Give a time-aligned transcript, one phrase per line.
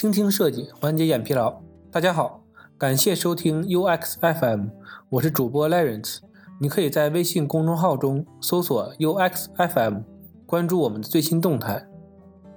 [0.00, 1.60] 倾听设计，缓解眼疲劳。
[1.92, 2.42] 大家好，
[2.78, 4.68] 感谢收听 UX FM，
[5.10, 6.20] 我是主播 Lawrence。
[6.58, 9.98] 你可以在微信公众号中搜索 UX FM，
[10.46, 11.86] 关注我们的最新动态。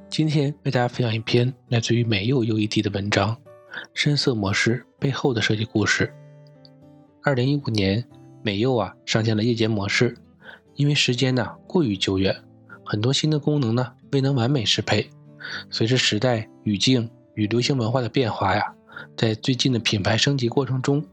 [0.10, 3.36] 今天为大家分享一篇来自于美柚 UED 的文章：
[3.94, 6.14] 深色模式背后的设计故事。
[7.24, 8.06] 二零一五年，
[8.42, 10.18] 美柚啊上线了夜间模式，
[10.76, 12.34] 因为时间呢过于久远，
[12.86, 15.10] 很多新的功能呢未能完美适配。
[15.70, 18.74] 随着时代语境与流行文化的变化呀，
[19.18, 21.04] 在最近的品牌升级过程中，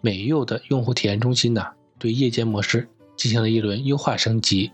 [0.00, 1.64] 美柚的用户体验中心呢，
[1.98, 4.70] 对夜间模式进行了一轮优化升级。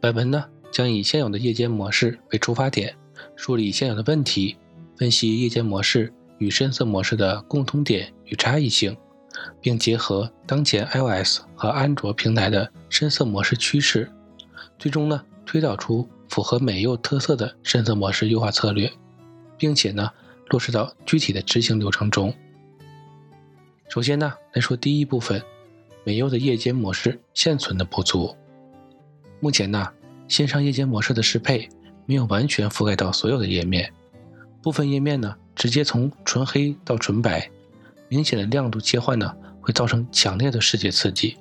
[0.00, 2.94] 本文呢，将以现有的夜间模式为出发点，
[3.36, 4.56] 梳理现有的问题，
[4.96, 8.96] 分析夜间模式与深色模式的共通点与差异性，
[9.60, 14.10] 并结合当前 iOS 和安卓平台的深色模式趋势，
[14.78, 16.08] 最终呢，推导出。
[16.28, 18.92] 符合美柚特色的深色模式优化策略，
[19.58, 20.10] 并且呢
[20.48, 22.32] 落实到具体的执行流程中。
[23.88, 25.42] 首先呢来说第一部分，
[26.04, 28.34] 美柚的夜间模式现存的不足。
[29.40, 29.92] 目前呢
[30.28, 31.68] 线上夜间模式的适配
[32.06, 33.92] 没有完全覆盖到所有的页面，
[34.62, 37.50] 部分页面呢直接从纯黑到纯白，
[38.08, 41.36] 明显的亮度切换呢会造成强烈的视觉刺激，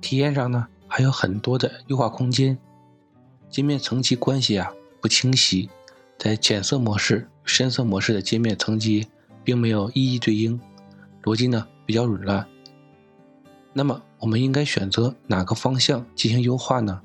[0.00, 2.58] 体验上呢还有很多的优化空间。
[3.50, 5.68] 界面层级关系啊不清晰，
[6.22, 9.08] 在浅色模式深色模式的界面层级
[9.42, 10.60] 并没有一一对应，
[11.24, 12.46] 逻辑呢比较紊乱。
[13.72, 17.02] 那么我们应该选择哪个方向进行优化呢？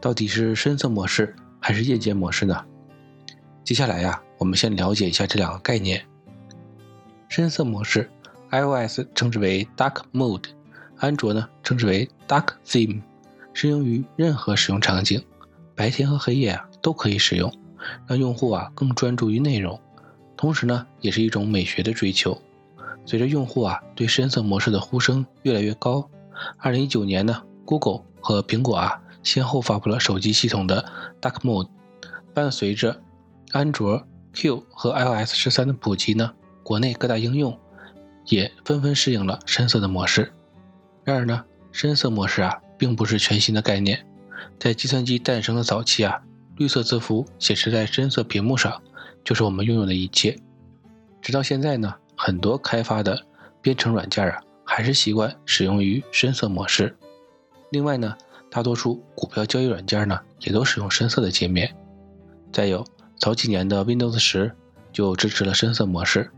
[0.00, 2.64] 到底是深色模式还是夜间模式呢？
[3.62, 6.04] 接下来呀，我们先了解一下这两个概念。
[7.28, 8.10] 深色模式
[8.50, 10.46] ，iOS 称之为 Dark Mode，
[10.96, 13.02] 安卓呢称之为 Dark Theme，
[13.54, 15.22] 适用于任何使用场景。
[15.76, 17.54] 白天和黑夜啊都可以使用，
[18.06, 19.80] 让用户啊更专注于内容，
[20.36, 22.40] 同时呢也是一种美学的追求。
[23.06, 26.08] 随着用户啊对深色模式的呼声越来越高，
[26.58, 30.84] 二零一九年呢，Google 和苹果啊先后发布了手机系统的
[31.20, 31.68] Dark Mode。
[32.32, 33.00] 伴随着
[33.50, 37.58] 安卓 Q 和 iOS 十三的普及呢，国内各大应用
[38.26, 40.32] 也纷纷适应了深色的模式。
[41.02, 44.06] 然而呢，深色模式啊并不是全新的概念。
[44.60, 46.22] 在计算机诞生的早期啊，
[46.56, 48.82] 绿色字符显示在深色屏幕上，
[49.24, 50.38] 就是我们拥有的一切。
[51.22, 53.24] 直到现在呢，很多开发的
[53.62, 56.96] 编程软件啊，还是习惯使用于深色模式。
[57.70, 58.16] 另外呢，
[58.50, 61.74] 大多数股票交易软件呢，也都使用深色的界面。
[62.52, 62.84] 再有，
[63.16, 64.52] 早几年的 Windows 十
[64.92, 66.30] 就支持了深色模式，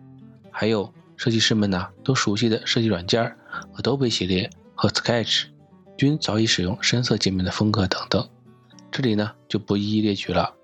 [0.50, 3.36] 还有设计师们呢都熟悉的设计软件
[3.76, 5.46] Adobe 系列和 Sketch。
[5.96, 8.28] 均早已使用深色界面的风格等等，
[8.92, 10.54] 这里呢就不一一列举了。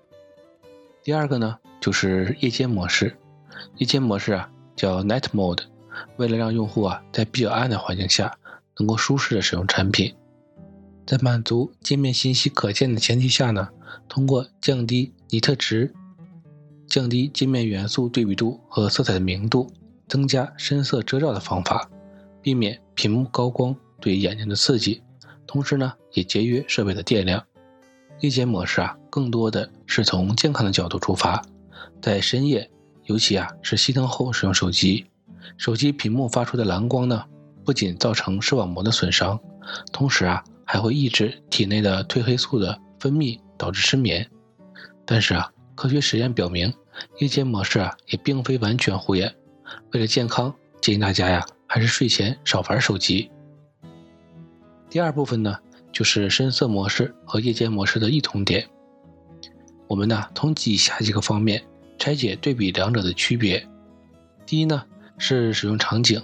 [1.03, 3.17] 第二个呢就是夜间模式，
[3.77, 5.63] 夜间模式啊叫 Night Mode，
[6.17, 8.37] 为了让用户啊在比较暗的环境下
[8.77, 10.13] 能够舒适的使用产品，
[11.07, 13.69] 在满足界面信息可见的前提下呢，
[14.07, 15.91] 通过降低尼特值、
[16.87, 19.71] 降低界面元素对比度和色彩的明度，
[20.07, 21.89] 增加深色遮罩的方法，
[22.43, 25.01] 避免屏幕高光对眼睛的刺激。
[25.47, 27.43] 同时呢，也节约设备的电量。
[28.19, 31.41] 夜间模式啊，更多的是从健康的角度出发，
[32.01, 32.69] 在深夜，
[33.05, 35.05] 尤其啊是熄灯后使用手机，
[35.57, 37.23] 手机屏幕发出的蓝光呢，
[37.63, 39.39] 不仅造成视网膜的损伤，
[39.93, 44.29] 同时啊还会抑制体内的褪黑素的分泌，导致失眠。
[45.05, 46.73] 但是啊，科学实验表明，
[47.19, 49.33] 夜间模式啊也并非完全护眼。
[49.91, 53.31] 为了健康，建议大家呀，还是睡前少玩手机。
[54.89, 55.57] 第二部分呢，
[55.99, 58.65] 就是深色模式和夜间模式的异同点。
[59.85, 61.61] 我们呢，从以下几个方面
[61.97, 63.67] 拆解对比两者的区别。
[64.45, 64.85] 第一呢，
[65.17, 66.23] 是使用场景。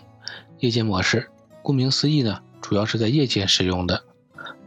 [0.59, 1.29] 夜间模式，
[1.61, 4.01] 顾名思义呢，主要是在夜间使用的，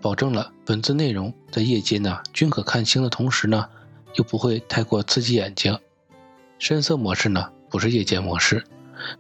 [0.03, 3.67] 保证了文字内容在夜间呢均可看清的同时呢，
[4.17, 5.79] 又不会太过刺激眼睛。
[6.59, 8.63] 深色模式呢，不是夜间模式，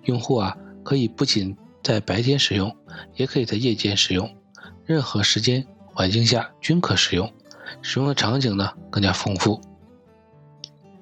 [0.04, 2.76] 用户啊可以不仅在白天使用，
[3.14, 4.30] 也可以在夜间使用。
[4.84, 5.66] 任何时间
[5.98, 7.28] 环境下均可使用，
[7.82, 9.60] 使用的场景呢更加丰富。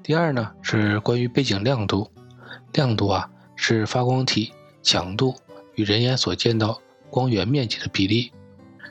[0.03, 2.11] 第二呢是关于背景亮度，
[2.73, 5.37] 亮度啊是发光体强度
[5.75, 8.33] 与人眼所见到光源面积的比例，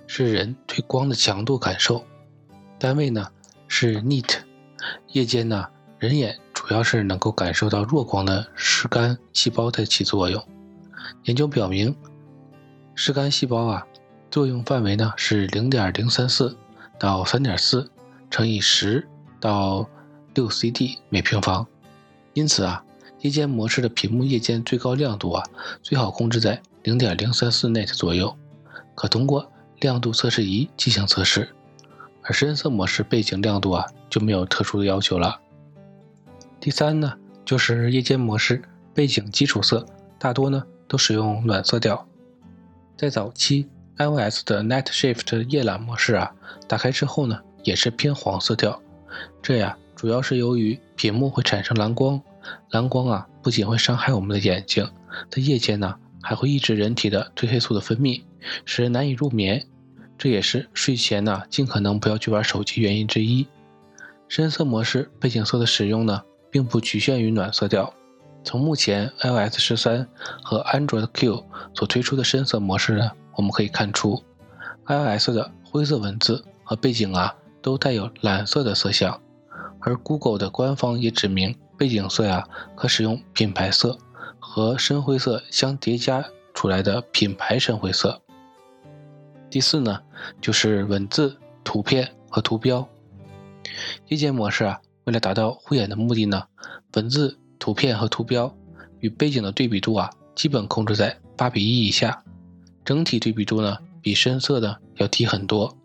[0.05, 2.05] 是人对光的强度感受，
[2.77, 3.27] 单位呢
[3.67, 4.41] 是 nit。
[5.07, 5.67] 夜间呢
[5.97, 10.47] 人眼主要是能够感受到弱光的视杆细胞在起作用。
[11.23, 11.97] 研究表明，
[12.93, 13.87] 视杆细胞啊。
[14.35, 16.57] 作用范围呢是零点零三四
[16.99, 17.89] 到三点四
[18.29, 19.07] 乘以十
[19.39, 19.89] 到
[20.33, 21.65] 六 CD 每平方。
[22.33, 22.83] 因此啊，
[23.21, 25.41] 夜间模式的屏幕夜间最高亮度啊，
[25.81, 28.35] 最好控制在零点零三四 nit 左右，
[28.93, 29.49] 可通过
[29.79, 31.47] 亮度测试仪进行测试。
[32.21, 35.39] 而深色模式背景亮度啊就没有特殊的要求了。
[36.59, 37.13] 第三呢，
[37.45, 38.61] 就是夜间模式
[38.93, 39.85] 背景基础色
[40.19, 42.05] 大多呢都使用暖色调。
[42.97, 46.31] 在早期 iOS 的 Night Shift 夜览模式啊，
[46.67, 48.81] 打开之后呢也是偏黄色调。
[49.41, 52.21] 这呀主要是由于屏幕会产生蓝光，
[52.71, 54.85] 蓝光啊不仅会伤害我们的眼睛，
[55.29, 58.21] 在夜间呢还会抑制人体的褪黑素的分泌，
[58.65, 59.65] 使人难以入眠。
[60.17, 63.47] 这也是睡前呢尽可能不要去玩手机原因之一。
[64.27, 67.93] 深色模式背景色的使用呢，并不局限于暖色调。
[68.43, 70.07] 从目前 iOS 十三
[70.43, 74.23] 和 Android Q 所推出的深色模式呢，我们可以看出
[74.87, 79.21] ，iOS 的灰色文字和背景啊都带有蓝色的色相，
[79.79, 83.97] 而 Google 的官方也指明背景色呀可使用品牌色
[84.39, 88.21] 和深灰色相叠加出来的品牌深灰色。
[89.49, 90.01] 第四呢，
[90.41, 92.87] 就是文字、图片和图标。
[94.07, 96.43] 夜间模式啊，为了达到护眼的目的呢，
[96.93, 98.53] 文字、图片和图标
[98.99, 102.23] 与背景的对比度啊，基本控制在八比一以下，
[102.85, 105.75] 整体对比度呢，比深色的要低很多。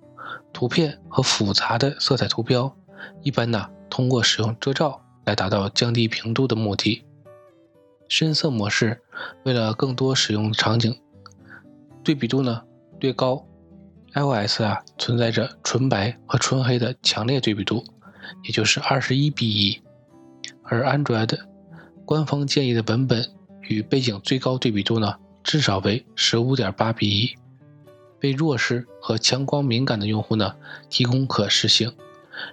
[0.53, 2.77] 图片和复杂的色彩图标，
[3.23, 7.03] 一般呢，通过使用遮罩来达到降低平度的目的。
[8.09, 9.01] 深色模式
[9.45, 11.01] 为了更多使用场景，
[12.05, 12.63] 对比度呢
[12.99, 13.47] 略高。
[14.13, 17.85] iOS 啊存在着纯白和纯黑的强烈对比度，
[18.43, 19.81] 也就是二十一比一，
[20.65, 21.39] 而 Android
[22.05, 23.25] 官方建议的文本
[23.63, 27.35] 与背景最高对比度呢至少为十五点八比一，
[28.23, 30.55] 为弱视和强光敏感的用户呢
[30.89, 31.93] 提供可视性，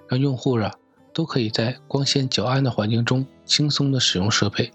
[0.08, 0.72] 让用户啊
[1.12, 4.72] 都可以在光线较暗的环境中轻松的使用设备。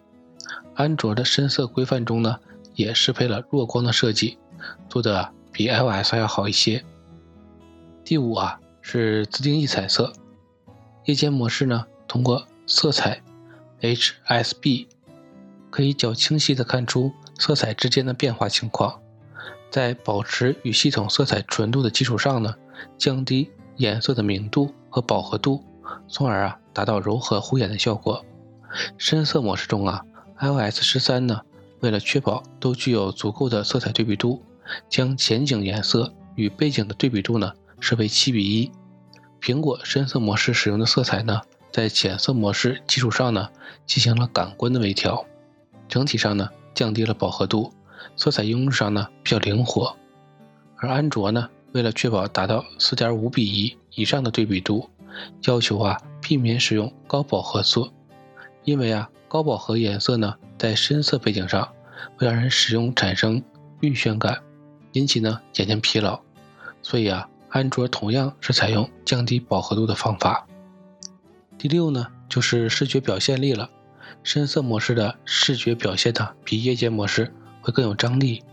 [0.76, 2.40] 安卓的深色规范中呢
[2.76, 4.38] 也适配了弱光的设计，
[4.90, 5.32] 做的。
[5.56, 6.84] 比 iOS 要好一些。
[8.04, 10.12] 第五啊是自定义彩色，
[11.06, 13.22] 夜间模式呢通过色彩
[13.80, 14.88] HSB
[15.70, 17.14] 可以较清晰的看出
[17.44, 19.02] 色彩之间的变化情况，
[19.70, 22.56] 在保持与系统色彩纯度的基础上呢，
[22.98, 25.62] 降低颜色的明度和饱和度，
[26.08, 28.24] 从而啊达到柔和护眼的效果。
[28.98, 30.06] 深色模式中啊
[30.40, 31.42] ，iOS 十三呢
[31.82, 34.42] 为了确保都具有足够的色彩对比度。
[34.88, 37.52] 将前景颜色与背景的对比度呢
[37.82, 38.72] 设为七比一。
[39.42, 41.42] 苹果深色模式使用的色彩呢，
[41.74, 43.50] 在浅色模式基础上呢
[43.86, 45.26] 进行了感官的微调，
[45.90, 47.72] 整体上呢降低了饱和度，
[48.16, 49.96] 色彩应用上呢比较灵活。
[50.78, 54.90] 而安卓呢，为了确保达到四点五比一以上的对比度，
[55.46, 57.90] 要求啊避免使用高饱和色，
[58.64, 61.68] 因为啊高饱和颜色呢在深色背景上
[62.18, 63.42] 会让人使用产生
[63.82, 64.42] 晕眩感。
[64.94, 66.20] 引起呢眼睛疲劳，
[66.84, 70.46] 所以啊，安卓同样是采用降低饱和度的方法。
[71.58, 73.70] 第六呢，就是视觉表现力了。
[74.22, 78.44] 深色模式的视觉表现呢，比夜间模式会更有张力。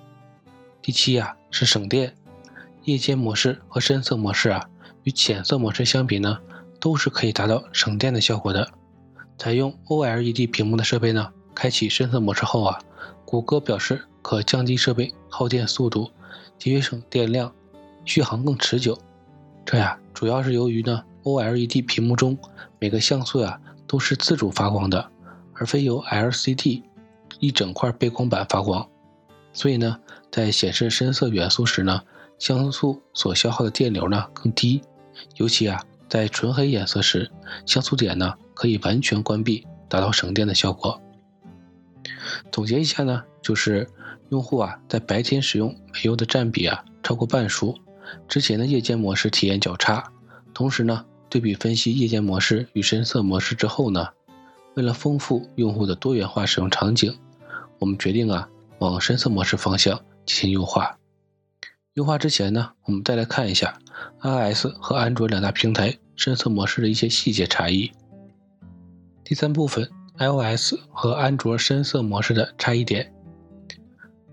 [0.81, 2.15] 第七呀，是省电。
[2.85, 4.69] 夜间模式和深色模式啊，
[5.03, 6.39] 与浅色模式相比呢，
[6.81, 8.71] 都是可以达到省电的效果的。
[9.37, 12.79] 采用 OLED 屏幕的设备呢，开启深色模式后啊，
[13.25, 16.11] 谷歌表示可降低设备耗电速度。
[16.59, 17.53] 节约省电量，
[18.05, 18.99] 续航更持久。
[19.65, 22.37] 这呀，主要是由于呢，OLED 屏幕中
[22.79, 25.11] 每个像素呀都是自主发光的，
[25.61, 26.83] 而非由 LCD
[27.39, 28.89] 一整块背光板发光。
[29.53, 29.97] 所以呢，
[30.33, 32.03] 在显示深色元素时呢，
[32.39, 34.83] 像素所消耗的电流呢更低。
[35.37, 37.31] 尤其啊，在纯黑颜色时，
[37.67, 40.99] 像素点呢可以完全关闭，达到省电的效果。
[42.51, 43.87] 总结一下呢，就是。
[44.31, 47.77] 用户啊，在白天使用美优的占比啊超过半数，
[48.29, 50.05] 之前的夜间模式体验较差。
[50.55, 54.07] 同时呢，对比分析夜间模式与深色模式之后呢，
[54.75, 57.17] 为了丰富用户的多元化使用场景，
[57.79, 58.49] 我们决定啊
[58.79, 60.97] 往深色模式方向进行优化。
[61.95, 63.79] 优化之前呢，我们再来看一下
[64.23, 67.91] iOS 和安卓两大平台深色模式的一些细节差异。
[69.25, 73.13] 第三部分，iOS 和安卓深色模式的差异点。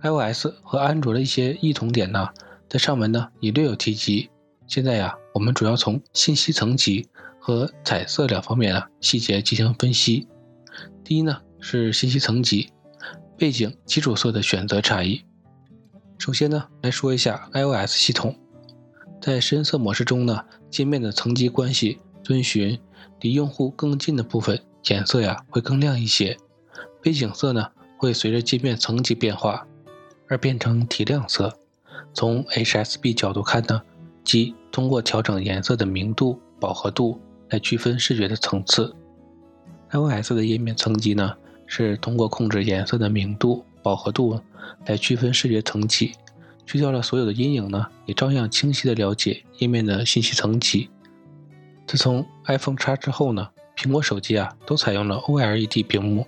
[0.04, 2.30] iOS 和安卓的一些异同点呢，
[2.70, 4.30] 在上文呢也略有提及。
[4.68, 7.08] 现在呀，我们主要从信息层级
[7.48, 10.28] 和彩色两方面啊细节进行分析。
[11.02, 12.74] 第一呢是信息层级，
[13.38, 15.24] 背景基础色的选择差异。
[16.18, 18.36] 首先呢来说一下 iOS 系统，
[19.22, 22.78] 在深色模式中呢，界面的层级关系遵循
[23.22, 26.36] 离用户更近的部分颜色呀会更亮一些，
[27.02, 27.66] 背景色呢
[27.98, 29.66] 会随着界面层级变化
[30.28, 31.58] 而变成提亮色。
[32.14, 33.82] 从 HSB 角度看呢，
[34.26, 37.18] 即通过调整颜色的明度、饱和度
[37.50, 38.94] 来区分视觉的层次。
[39.92, 41.34] iOS 的页面层级呢，
[41.66, 44.40] 是通过控制颜色的明度、饱和度
[44.86, 46.12] 来区分视觉层级。
[46.66, 50.90] 去掉了所有的阴影呢，也照样清晰的了解页面的信息层级。
[51.86, 56.28] 自从 iPhone X 之后呢，苹果手机啊都采用了 OLED 屏幕，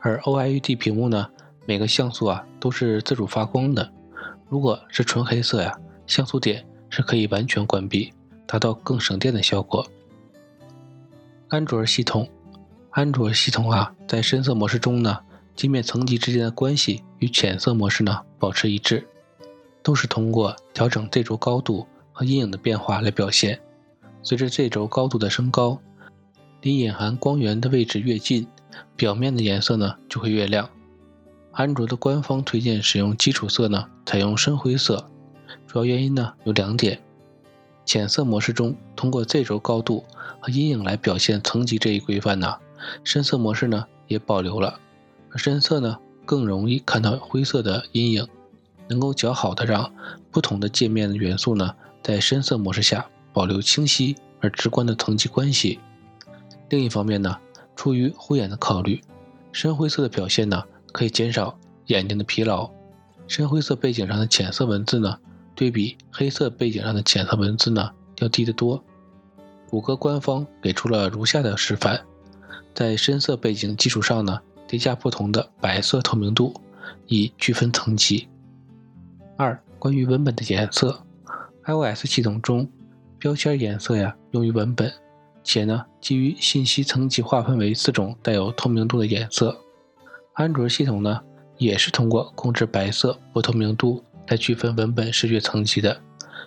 [0.00, 1.28] 而 OLED 屏幕呢，
[1.66, 3.92] 每个像素啊都是自主发光的。
[4.48, 5.76] 如果是纯黑色呀，
[6.06, 8.12] 像素点是可以完全关闭，
[8.46, 9.84] 达到更省电的效果。
[11.52, 12.26] 安卓系统。
[12.92, 15.18] 安卓系统啊，在深色模式中呢，
[15.54, 19.06] 界面层级之间的关系与浅色模式呢保持一致，
[19.82, 23.60] 都是通过调整 Z 轴高度和阴影的变化来表现。
[24.22, 25.78] 随着 Z 轴高度的升高，
[26.62, 28.46] 离隐含光源的位置越近，
[28.96, 30.70] 表面的颜色呢就会越亮。
[31.50, 35.06] 安卓的官方推荐使用基础色呢，采用深灰色，
[35.66, 36.98] 主要原因呢有两点：
[37.84, 40.04] 浅色模式中通过 Z 轴高度
[40.40, 42.56] 和阴影来表现层级这一规范呢。
[43.04, 44.80] 深色模式呢也保留了，
[45.30, 48.26] 而深色呢更容易看到灰色的阴影，
[48.88, 49.92] 能够较好的让
[50.30, 55.78] 不同的界面的元素呢在深色模式下保留清晰而直观的层级关系。
[56.70, 57.36] 另一方面呢，
[57.76, 59.00] 出于护眼的考虑，
[59.52, 60.62] 深灰色的表现呢
[60.92, 62.70] 可以减少眼睛的疲劳。
[63.28, 65.18] 深灰色背景上的浅色文字呢，
[65.54, 68.82] 对比黑色背景上的浅色文字呢要低得多。
[69.68, 72.00] 谷歌官方给出了如下的示范。
[72.74, 76.54] 在深色背景基础上呢，叠加不同的白色透明度，
[77.06, 78.28] 以区分层级。
[79.36, 81.04] 二、关于文本的颜色
[81.64, 82.68] ，iOS 系统中
[83.18, 84.90] 标签颜色呀用于文本，
[85.44, 89.56] 且呢基于信息层级划分为四种带有透明度的颜色。
[90.34, 91.20] 安卓系统呢
[91.58, 96.00] 也是通过控制白色不透明度来区分文本视觉层级的，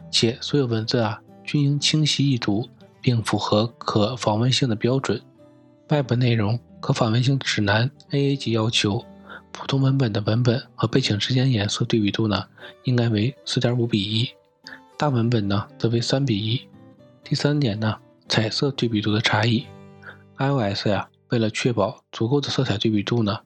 [0.10, 2.68] 且所有文字啊均应清晰易读，
[3.00, 5.22] 并符合可访问性的标准。
[5.90, 9.06] 外部内容可访问性指南 AA 级要求，
[9.52, 12.44] 普通文本的文本和背景之间颜色对比度呢，
[12.86, 14.28] 应该为四点五比一，
[14.98, 16.60] 大文本呢则为三比一。
[17.24, 17.96] 第三点呢，
[18.28, 19.64] 彩色对比度的差异
[20.40, 23.38] ，iOS 呀，为了确保足够的色彩对比度呢，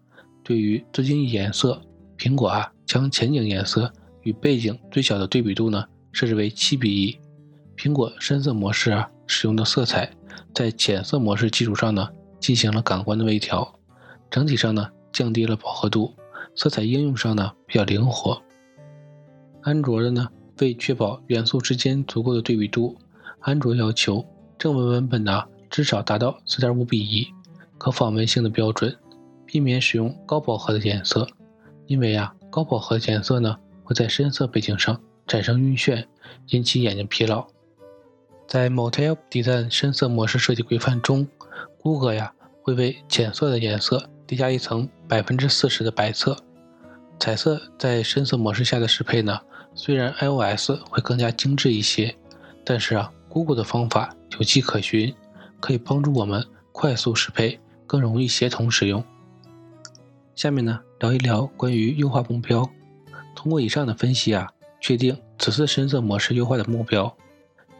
[0.45, 1.81] 对于最近颜色，
[2.17, 3.91] 苹果啊将前景颜色
[4.23, 7.19] 与背景最小的对比度呢设置为七比一。
[7.77, 10.11] 苹果深色模式啊使用的色彩，
[10.53, 12.09] 在浅色模式基础上呢。
[12.39, 13.69] 进行了感官的微调，
[14.31, 16.13] 整体上呢降低了饱和度，
[16.55, 18.41] 色彩应用上呢比较灵活。
[19.61, 20.29] 安卓的呢
[20.61, 22.97] 为确保元素之间足够的对比度，
[23.41, 24.25] 安卓要求
[24.57, 27.27] 正文文本呢至少达到四点五比一，
[27.77, 28.95] 可访问性的标准，
[29.45, 31.27] 避免使用高饱和的颜色，
[31.87, 33.57] 因为啊高饱和的颜色呢
[33.89, 36.05] 会在深色背景上产生晕眩，
[36.49, 37.43] 引起眼睛疲劳。
[38.47, 41.27] 在 Motel 底赞深色模式设计规范中。
[41.79, 42.31] ，Google 呀
[42.61, 46.37] 会为浅色的颜色叠加一层百分之四十的白色，
[47.19, 49.39] 彩色在深色模式下的适配呢，
[49.73, 52.15] 虽然 iOS 会更加精致一些，
[52.63, 55.15] 但是啊，Google 的方法有迹可循，
[55.59, 59.03] 可以帮助我们快速适配，更容易协同使用。
[60.35, 62.69] 下面呢聊一聊关于优化目标。
[63.35, 67.15] 通过以上的分析啊，确定此次深色模式优化的目标：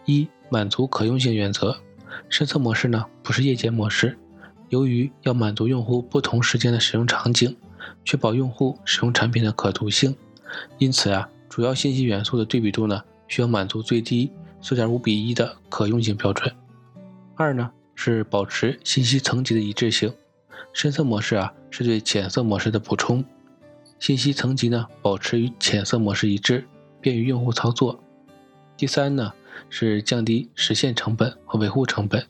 [0.06, 1.78] 一、满足可用性原则。
[2.28, 4.18] 深色模式呢不是夜间模式，
[4.70, 7.56] 由于要满足用户不同时间的使用场景，
[8.04, 10.16] 确保用户使用产品的可读性，
[10.78, 16.54] 因此啊，主要信息元素的对比度呢需要满足最低四点五比一的可用性标准。
[17.36, 20.14] 二呢是保持信息层级的一致性，
[20.74, 23.24] 深色模式啊是对浅色模式的补充，
[24.00, 26.66] 信息层级呢保持与浅色模式一致，
[27.00, 28.02] 便于用户操作。
[28.76, 29.34] 第三呢。
[29.70, 32.26] 是降低实现成本和维护成本。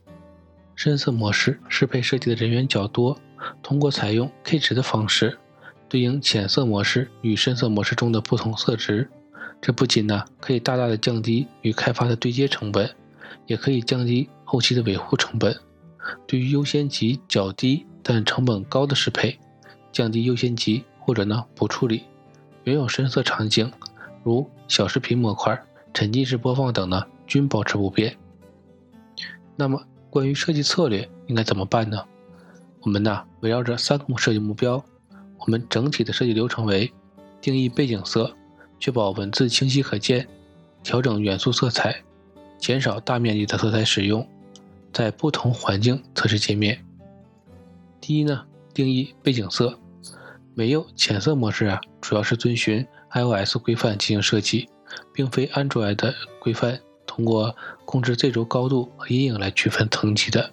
[0.75, 3.17] 深色模式适配设计的人员较多，
[3.61, 5.37] 通过采用 K 值的方式，
[5.87, 9.07] 对应浅色模式与深色模式中的不同色值。
[9.61, 12.89] 这不仅呢可以大大的降低与开发的对接成本，
[13.45, 15.55] 也可以降低后期的维护成本。
[16.25, 19.37] 对于优先级较低但成本高的适配，
[19.91, 22.03] 降低优先级或者呢不处理
[22.65, 23.71] 原有深色场景，
[24.23, 25.59] 如小视频模块、
[25.91, 27.03] 沉浸式播放等呢。
[27.25, 28.15] 均保持不变。
[29.55, 32.05] 那么，关于设计策略应该怎么办呢？
[32.81, 34.83] 我们呢，围绕着三个设计目标，
[35.39, 36.93] 我们整体的设计流程为：
[37.41, 38.31] 定义背景色，
[38.79, 40.21] 确保文字清晰可见；
[40.83, 42.03] 调整元素色彩，
[42.59, 44.21] 减少大面积的色彩使用；
[44.93, 46.85] 在不同环境测试界面。
[47.99, 49.79] 第一呢，定义背景色，
[50.59, 54.67] 没有浅色模式啊，主要是遵循 iOS 规范进行设计，
[55.13, 60.51] 并非 Android 的规范通过控制 Z 轴高度和阴影来区分层级的。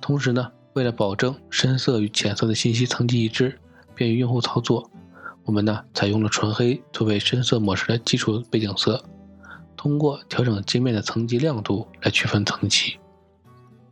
[0.00, 3.56] 同时呢，为了保证深色与浅色的信息层级一致，
[3.94, 4.90] 便于用户操作，
[5.44, 9.00] 我们呢采用了纯黑作为深色模式的基础背景色。
[9.76, 12.98] 通过调整界面的层级亮度来区分层级。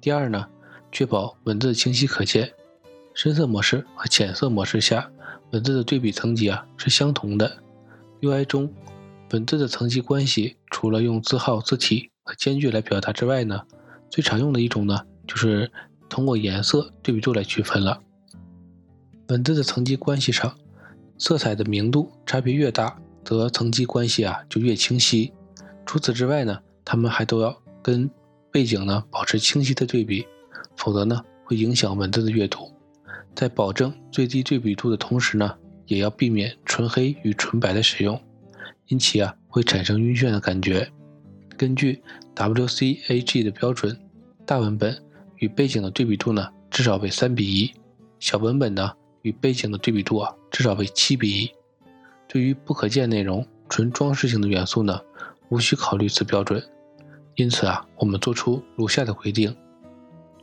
[0.01, 0.49] 第二呢，
[0.91, 2.53] 确保文字清晰可见。
[3.15, 5.09] 深色模式和浅色模式下，
[5.55, 7.63] 文字的对比层级啊是相同的。
[8.23, 8.75] UI 中，
[9.31, 13.63] 文字的层级关系除了用字号、字体和间距来表达之外呢，
[14.11, 15.71] 最常用的一种呢就是
[16.09, 18.01] 通过颜色对比度来区分了。
[19.29, 20.53] 文字的层级关系上，
[21.19, 25.33] 色彩的明度差别越大，则层级关系啊就越清晰。
[25.87, 28.11] 除此之外呢，它们还都要跟
[28.51, 30.27] 背景呢保持清晰的对比，
[30.77, 32.74] 否则呢会影响文字的阅读。
[33.35, 38.21] 在保证最低对比度的同时呢，也要避免纯黑与纯白的使用，
[38.87, 40.89] 因其啊会产生晕眩的感觉。
[41.57, 42.03] 根据
[42.35, 43.99] WCAG 的标准，
[44.47, 44.97] 大文本
[45.37, 47.73] 与背景的对比度呢至少为三比一，
[48.19, 51.51] 小文本呢与背景的对比度啊至少为七比一。
[52.29, 55.01] 对于不可见内容、纯装饰性的元素呢。
[55.51, 56.61] 无需考虑此标准，
[57.37, 59.55] 因此啊，我们做出如下的规定：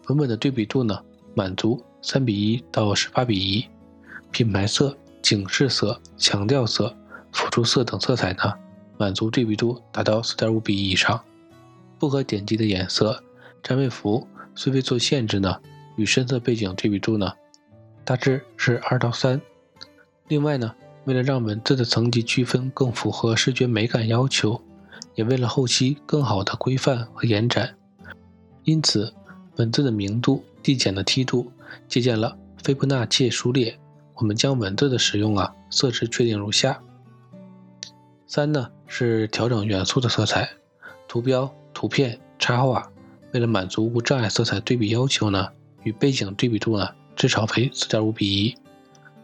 [0.08, 3.66] 文本的对比度呢，满足三比一到十八比一；
[4.32, 6.96] 品牌色、警示色、强调色、
[7.32, 8.54] 辅助色等色彩呢，
[8.98, 11.18] 满足对比度达到四点五比一以上；
[12.00, 13.24] 不可点击的颜色、
[13.62, 15.58] 占位符虽未做限制呢，
[15.96, 17.32] 与深色背景对比度呢，
[18.04, 19.40] 大致是二到三。
[20.28, 20.74] 另外呢，
[21.06, 24.62] 为了让文字的层级区分更符合视觉美感要求。
[25.16, 27.76] 也为了后期更好的规范和延展，
[28.64, 29.14] 因此
[29.58, 31.52] 文字的明度递减的梯度
[31.88, 33.78] 借鉴了斐波那契数列。
[34.16, 36.80] 我们将文字的使用啊色值确定如下：
[38.28, 40.50] 三呢是调整元素的色彩，
[41.08, 42.92] 图标、图片、插画，
[43.34, 45.48] 为了满足无障碍色彩对比要求呢，
[45.84, 48.56] 与背景对比度呢至少为四点五比一。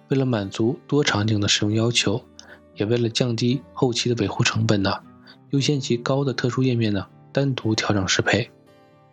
[0.07, 2.23] 为了满足多场景的使用要求，
[2.75, 4.93] 也为了降低后期的维护成本呢。
[5.51, 8.49] 优先级高的特殊页面呢，单独调整适配。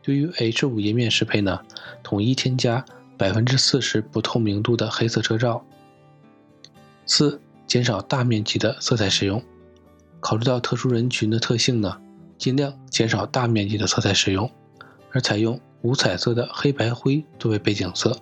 [0.02, 1.60] 对于 H5 页面适配呢，
[2.02, 2.84] 统一添加
[3.16, 5.64] 百分之四十不透明度的黑色遮罩。
[7.06, 9.42] 四、减少大面积的色彩使用。
[10.20, 12.00] 考虑到特殊人群的特性呢，
[12.38, 14.50] 尽量减少大面积的色彩使用，
[15.12, 18.16] 而采用无彩色的黑白灰作为背景色，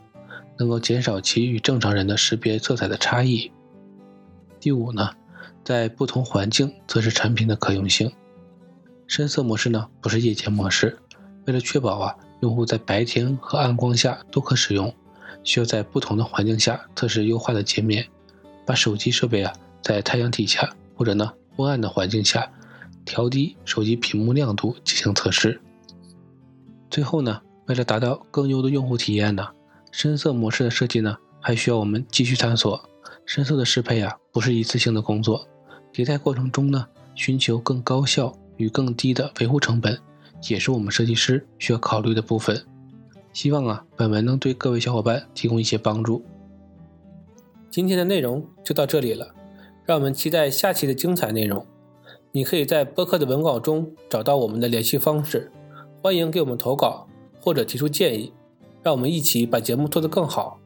[0.59, 3.53] 能够减少其与正常人的识别色彩的差异。
[4.59, 5.11] 第五呢？
[5.65, 8.13] 在不同环境测试产品的可用性。
[9.07, 10.99] 深色模式呢不是夜间模式，
[11.47, 14.93] 为了确保啊用户在白天和暗光下都可使用，
[15.43, 18.07] 需要在不同的环境下测试优化的界面。
[18.65, 22.49] 把手机设备啊在太阳底下或者呢昏暗的环境下
[23.05, 25.61] 调低手机屏幕亮度进行测试。
[26.89, 29.49] 最后呢，为了达到更优的用户体验呢，
[29.91, 32.89] 深色模式的设计呢还需要我们继续探索。
[33.25, 35.47] 深色的适配啊不是一次性的工作。
[35.93, 39.99] 迭代过程中呢，寻求更高效与更低的维护成本，
[40.49, 42.65] 也是我们设计师需要考虑的部分。
[43.33, 46.23] 希望啊，本文能对各位小伙伴提供一些帮助。
[47.71, 49.35] 今天的内容就到这里了，
[49.87, 51.67] 让我们期待下期的精彩内容。
[52.33, 55.51] 你可以在播客的文稿中找到我们的联系方式，
[56.03, 57.07] 欢迎给我们投稿
[57.41, 58.33] 或者提出建议，
[58.83, 60.59] 让我们一起把节目做得更好。